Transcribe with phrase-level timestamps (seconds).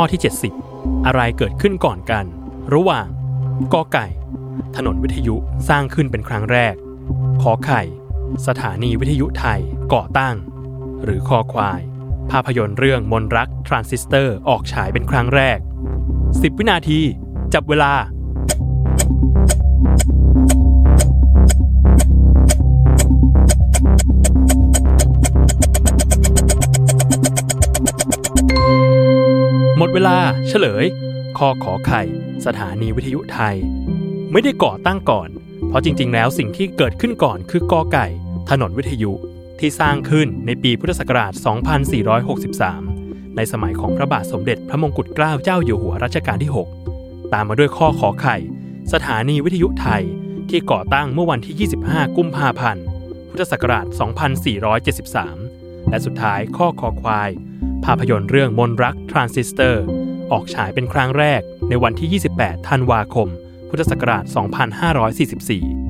[0.00, 0.22] ข้อที่
[0.62, 2.24] 70 อะไรเกิดขึ้นก่อนกัน
[2.74, 3.06] ระหว่าง
[3.74, 4.06] กอไก่
[4.76, 5.36] ถนนวิทยุ
[5.68, 6.74] สร้างขึ้นเป็นครั้งแรก
[7.42, 7.82] ขอไข่
[8.46, 9.60] สถานีวิทยุไทย
[9.94, 10.36] ก่อตั้ง
[11.04, 11.80] หรือคอควาย
[12.30, 15.58] ภาพยนตร์เรื่องมนต์รักทรานซิสเตอร์ออกฉายเป็นครั้งแรก
[16.08, 17.00] 10 วินาที
[17.54, 17.92] จับเวลา
[29.78, 30.16] หมดเวลา
[30.48, 30.84] เฉลย
[31.38, 32.02] คอขอไข่
[32.46, 33.56] สถานีวิทยุไทย
[34.32, 35.28] ไม่ได้ก่อตั้งก่อน
[35.68, 38.06] เพราะจริง ๆ แล้วสิ่งที่เกิดขึ้นก่อนคือกอไก่
[38.50, 39.12] ถนนวิทยุ
[39.60, 41.32] ที่สร้างขึ้นในปีพุทธศักราช
[42.54, 46.50] 2463 ในสมัยของพระบาทสมเด็จพระมงกุฎเกล้าเจ้าอยู่หัวรัชกาลที่
[46.92, 48.36] 6 ตามมาด้วยข้อขอไข่
[48.92, 50.02] สถานีวิทยุไทย
[50.50, 52.84] ที่ก่อตั้งเมื่อวันที่ 25 กุมภาพันธ์
[53.30, 53.86] พุทธศักราช
[55.08, 57.30] 2473 และสุดท้ายข้อคอควาย
[57.84, 59.84] ภาพยนตร์เรื่องมนต์รักทรานซิสเตอร์
[60.32, 63.28] ออกฉายเป็นครั้งแรกในวันที่ 28 ธันวาคม
[63.68, 64.24] พุทธศักราช
[65.80, 65.85] 2544